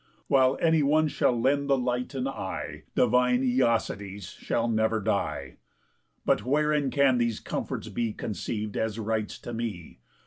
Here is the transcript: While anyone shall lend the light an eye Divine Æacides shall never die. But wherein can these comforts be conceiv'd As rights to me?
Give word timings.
While 0.25 0.57
anyone 0.59 1.09
shall 1.09 1.39
lend 1.39 1.69
the 1.69 1.77
light 1.77 2.15
an 2.15 2.27
eye 2.27 2.85
Divine 2.95 3.43
Æacides 3.43 4.35
shall 4.39 4.67
never 4.67 4.99
die. 4.99 5.57
But 6.25 6.43
wherein 6.43 6.89
can 6.89 7.19
these 7.19 7.39
comforts 7.39 7.87
be 7.87 8.11
conceiv'd 8.11 8.75
As 8.77 8.97
rights 8.97 9.37
to 9.41 9.53
me? 9.53 9.99